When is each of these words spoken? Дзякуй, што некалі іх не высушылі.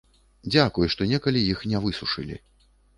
Дзякуй, 0.53 0.89
што 0.95 1.09
некалі 1.13 1.47
іх 1.55 1.59
не 1.75 1.85
высушылі. 1.87 2.45